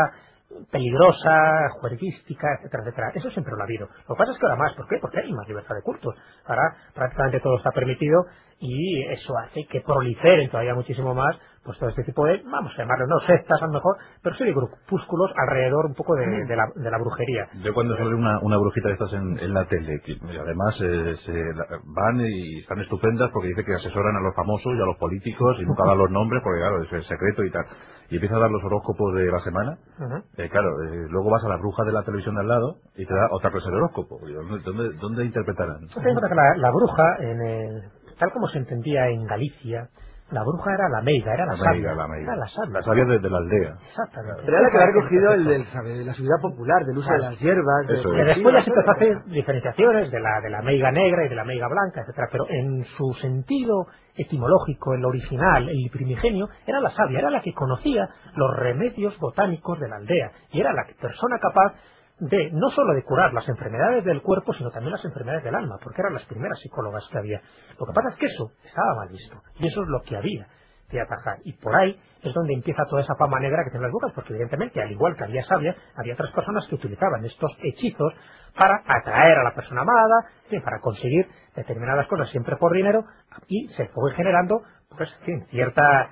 [0.71, 3.11] peligrosa, juerguística, etcétera, etcétera.
[3.15, 3.87] Eso siempre lo ha habido.
[4.07, 4.73] Lo que pasa es que ahora más.
[4.75, 4.97] ¿Por qué?
[4.99, 6.15] Porque hay más libertad de cultos.
[6.45, 8.25] Ahora prácticamente todo está permitido
[8.59, 12.77] y eso hace que proliferen todavía muchísimo más pues todo este tipo de, vamos a
[12.83, 16.55] llamarlo, no sectas a lo mejor, pero sí de grupúsculos alrededor un poco de, de
[16.55, 17.49] la, de la brujería.
[17.63, 20.77] Yo cuando sale una, una brujita de estas en, en la tele, que y además
[20.81, 21.33] eh, se
[21.85, 25.57] van y están estupendas porque dice que asesoran a los famosos y a los políticos
[25.59, 27.65] y nunca dan los nombres porque claro, es el secreto y tal.
[28.09, 29.77] Y empieza a dar los horóscopos de la semana.
[29.99, 30.15] Ujú.
[30.37, 33.05] Eh, claro, eh, luego vas a la bruja de la televisión de al lado y
[33.05, 34.19] te da otra clase de horóscopo.
[34.21, 35.79] ¿Dónde, dónde, interpretarán?
[35.87, 37.83] Que la, la bruja, en el-
[38.19, 39.89] tal como se entendía en Galicia,
[40.35, 41.93] la bruja era la meiga, era la, La sabia.
[41.95, 42.23] la meiga.
[42.31, 42.73] Era la sabia.
[42.73, 43.73] La sabia de, de la aldea.
[43.87, 44.41] Exactamente.
[44.45, 47.11] Pero era la que había recogido el, del- sabe, de la ciudad popular, del uso
[47.11, 47.87] de las hierbas.
[47.87, 51.25] de- Que después ya se empezó a hacer diferenciaciones de la, de la meiga negra
[51.25, 56.47] y de la meiga blanca, etcétera, pero en su sentido etimológico, el original, el primigenio,
[56.65, 60.71] era la sabia, era la que conocía los remedios botánicos de la aldea, y era
[60.73, 61.73] la persona capaz
[62.19, 65.77] de no solo de curar las enfermedades del cuerpo, sino también las enfermedades del alma,
[65.83, 67.41] porque eran las primeras psicólogas que había.
[67.79, 70.47] Lo que pasa es que eso estaba mal visto, y eso es lo que había.
[70.89, 71.39] de atajar.
[71.43, 74.33] Y por ahí es donde empieza toda esa fama negra que tienen las brujas, porque
[74.33, 78.13] evidentemente, al igual que había sabias, había otras personas que utilizaban estos hechizos
[78.55, 80.29] para atraer a la persona amada,
[80.63, 83.03] para conseguir determinadas cosas siempre por dinero,
[83.47, 84.61] y se fue generando
[84.97, 85.09] pues,
[85.49, 86.11] cierta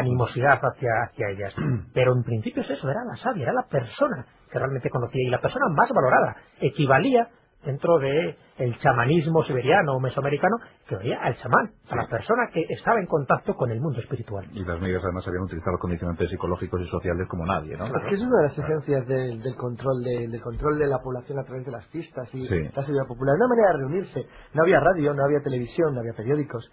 [0.00, 1.54] animosidad hacia, hacia ellas.
[1.94, 5.30] Pero en principio es eso, era la sabia, era la persona que realmente conocía y
[5.30, 6.36] la persona más valorada.
[6.60, 7.28] Equivalía
[7.64, 12.64] dentro del el chamanismo siberiano o mesoamericano que oía al chamán, a la persona que
[12.68, 14.46] estaba en contacto con el mundo espiritual.
[14.52, 17.86] Y las medias además habían utilizado condicionantes psicológicos y sociales como nadie, ¿no?
[17.86, 21.38] Es que es una de las esencias del, control de, del control de la población
[21.38, 23.36] a través de las fiestas y la seguridad popular.
[23.36, 24.26] Una manera de reunirse.
[24.54, 26.70] No había radio, no había televisión, no había periódicos.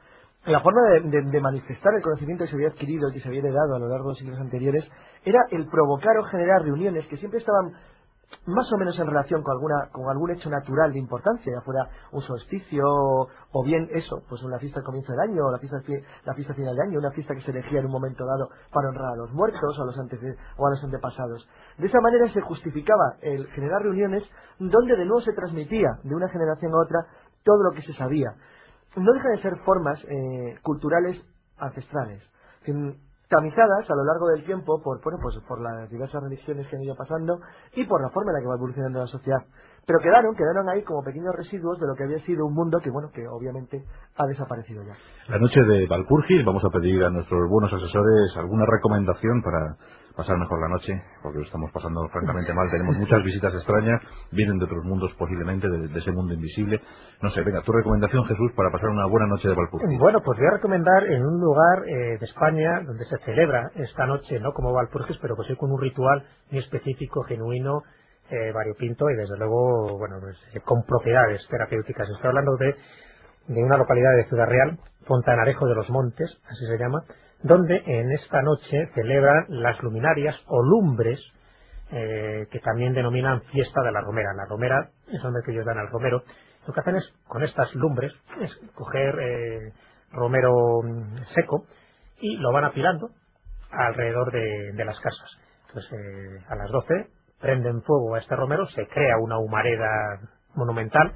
[0.47, 3.75] La forma de, manifestar el conocimiento que se había adquirido y que se había heredado
[3.75, 4.89] a lo largo de los siglos anteriores
[5.25, 7.73] era el provocar o generar reuniones que siempre estaban
[8.45, 11.89] más o menos en relación con alguna con algún hecho natural de importancia, ya fuera
[12.13, 15.79] un solsticio o bien eso, pues una fiesta al comienzo del año o la fiesta,
[16.23, 18.87] la fiesta final de año, una fiesta que se elegía en un momento dado para
[18.87, 21.45] honrar a los muertos o a los, o a los antepasados.
[21.77, 24.23] De esa manera se justificaba el generar reuniones
[24.59, 26.99] donde de nuevo se transmitía de una generación a otra
[27.43, 28.31] todo lo que se sabía.
[28.97, 31.17] No deja de ser formas eh, culturales
[31.57, 32.21] ancestrales
[33.29, 36.83] tamizadas a lo largo del tiempo por, bueno, pues por las diversas religiones que han
[36.83, 37.39] ido pasando
[37.75, 39.39] y por la forma en la que va evolucionando la sociedad.
[39.85, 42.89] Pero quedaron, quedaron ahí como pequeños residuos de lo que había sido un mundo que,
[42.89, 43.83] bueno, que obviamente
[44.15, 44.95] ha desaparecido ya.
[45.29, 49.75] La noche de Valpurgis vamos a pedir a nuestros buenos asesores alguna recomendación para
[50.17, 52.69] pasar mejor la noche, porque lo estamos pasando francamente mal.
[52.71, 54.01] Tenemos muchas visitas extrañas,
[54.31, 56.81] vienen de otros mundos posiblemente, de, ese mundo invisible.
[57.21, 59.99] No sé, venga, tu recomendación, Jesús, para pasar una buena noche de Valpurgis.
[59.99, 64.07] Bueno, pues voy a recomendar en un lugar eh, de España donde se celebra esta
[64.07, 67.83] noche, no como Valpurgis, pero pues con un ritual muy específico, genuino,
[68.31, 72.09] eh, variopinto y desde luego, bueno, pues, eh, con propiedades terapéuticas.
[72.09, 72.75] Estoy hablando de,
[73.53, 77.03] de una localidad de Ciudad Real, Fontanarejo de los Montes, así se llama,
[77.43, 81.19] donde en esta noche celebran las luminarias o lumbres,
[81.91, 84.33] eh, que también denominan fiesta de la romera.
[84.35, 86.23] La romera es donde ellos dan al romero.
[86.67, 89.73] Lo que hacen es, con estas lumbres, es coger eh,
[90.11, 91.65] romero mm, seco
[92.19, 93.09] y lo van apilando
[93.71, 95.29] alrededor de, las casas.
[95.67, 97.07] Entonces, eh, a las 12
[97.39, 100.19] prenden fuego a este romero, se crea una humareda
[100.55, 101.13] monumental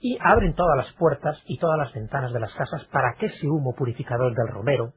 [0.00, 3.48] y abren todas las puertas y todas las ventanas de las casas para que ese
[3.48, 4.92] humo purificador del romero,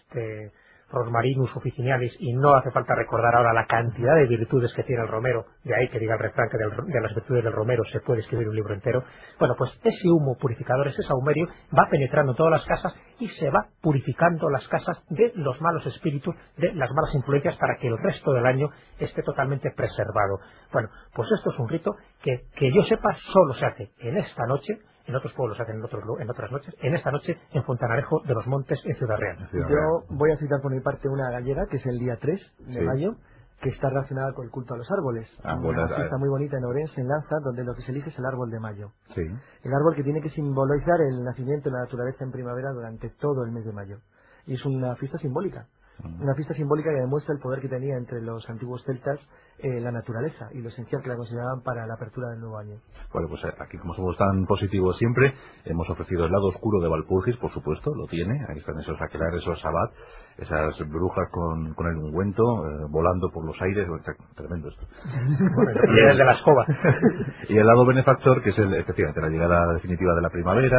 [0.00, 0.52] este
[0.90, 5.08] Rosmarinus officinalis, y no hace falta recordar ahora la cantidad de virtudes que tiene el
[5.08, 8.20] romero, de ahí que diga el refrán que de las virtudes del romero se puede
[8.20, 9.02] escribir un libro entero.
[9.38, 13.66] Bueno, pues ese humo purificador, ese saumerio, va penetrando todas las casas y se va
[13.82, 18.32] purificando las casas de los malos espíritus, de las malas influencias, para que el resto
[18.32, 20.38] del año esté totalmente preservado.
[20.72, 24.46] Bueno, pues esto es un rito que, que yo sepa, solo se hace en esta
[24.46, 28.22] noche, en otros pueblos hacen en, otros, en otras noches, en esta noche en Fontanarejo
[28.26, 29.48] de los Montes, en Ciudad Real.
[29.52, 32.80] Yo voy a citar por mi parte una gallega, que es el día 3 de
[32.82, 33.16] mayo,
[33.60, 35.28] que está relacionada con el culto a los árboles.
[35.42, 38.18] Ah, una fiesta muy bonita en Orense, en Lanza, donde lo que se elige es
[38.18, 38.90] el árbol de mayo.
[39.14, 39.22] Sí.
[39.62, 43.44] El árbol que tiene que simbolizar el nacimiento de la naturaleza en primavera durante todo
[43.44, 43.98] el mes de mayo.
[44.46, 45.66] Y es una fiesta simbólica.
[46.04, 49.18] Una fiesta simbólica que demuestra el poder que tenía entre los antiguos celtas
[49.58, 52.76] eh, la naturaleza y lo esencial que la consideraban para la apertura del nuevo año.
[53.10, 55.32] Bueno, pues eh, aquí como somos tan positivos siempre,
[55.64, 59.40] hemos ofrecido el lado oscuro de Valpurgis, por supuesto, lo tiene, ahí están esos aquelares,
[59.40, 59.92] esos sabat,
[60.36, 63.88] esas brujas con, con el ungüento, eh, volando por los aires,
[64.34, 64.86] tremendo esto.
[65.96, 66.66] y el de la escoba.
[67.48, 70.78] y el lado benefactor, que es el, efectivamente la llegada definitiva de la primavera,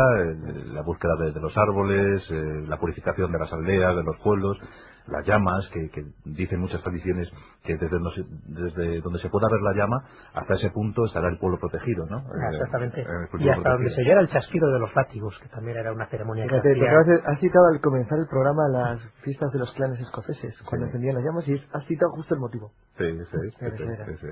[0.67, 2.29] la búsqueda de los árboles,
[2.67, 4.59] la purificación de las aldeas, de los pueblos,
[5.07, 5.89] las llamas, que,
[6.25, 7.29] dicen muchas tradiciones
[7.63, 7.97] que desde,
[8.45, 12.17] desde, donde se pueda ver la llama, hasta ese punto estará el pueblo protegido, ¿no?
[12.17, 13.05] Ah, exactamente.
[13.39, 16.45] y hasta donde se oyera el chasquido de los látigos, que también era una ceremonia
[16.45, 20.87] Fíjate, que has citado al comenzar el programa las fiestas de los clanes escoceses, cuando
[20.87, 22.71] encendían las llamas, y has citado justo el motivo.
[22.97, 24.17] Sí, sí, sí.
[24.21, 24.27] sí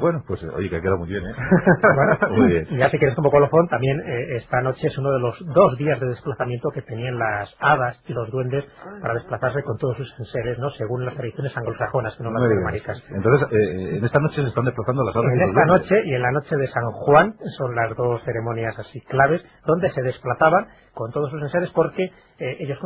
[0.00, 1.34] bueno, pues oye, que ha quedado muy bien, ¿eh?
[2.30, 2.66] muy bien.
[2.78, 6.00] Ya si quieres como colofón, también eh, esta noche es uno de los dos días
[6.00, 8.64] de desplazamiento que tenían las hadas y los duendes
[9.00, 10.70] para desplazarse con todos sus enseres, ¿no?
[10.70, 13.02] Según las tradiciones anglosajonas, que no las germánicas.
[13.10, 15.64] Entonces, eh, eh, en esta noche se están desplazando las hadas En y los esta
[15.66, 19.90] noche y en la noche de San Juan son las dos ceremonias así claves, donde
[19.90, 22.78] se desplazaban con todos sus enseres porque ellos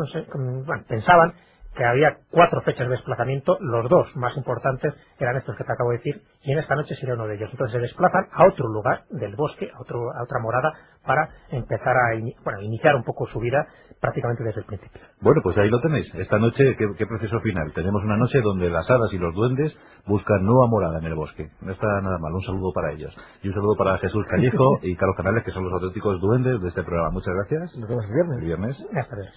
[0.66, 1.32] bueno, pensaban
[1.78, 5.90] que había cuatro fechas de desplazamiento, los dos más importantes eran estos que te acabo
[5.90, 7.48] de decir, y en esta noche sería uno de ellos.
[7.52, 10.72] Entonces se desplazan a otro lugar del bosque, a, otro, a otra morada,
[11.06, 13.64] para empezar a bueno, iniciar un poco su vida
[14.00, 15.00] prácticamente desde el principio.
[15.20, 16.12] Bueno, pues ahí lo tenéis.
[16.16, 17.72] Esta noche, ¿qué, proceso final?
[17.72, 19.72] Tenemos una noche donde las hadas y los duendes
[20.06, 21.48] buscan nueva morada en el bosque.
[21.60, 22.34] No está nada mal.
[22.34, 23.14] Un saludo para ellos.
[23.42, 26.68] Y un saludo para Jesús Callejo y Carlos Canales, que son los auténticos duendes de
[26.68, 27.10] este programa.
[27.10, 27.76] Muchas gracias.
[27.78, 28.38] Nos vemos el viernes.
[28.38, 28.76] El viernes.
[28.96, 29.30] Hasta luego.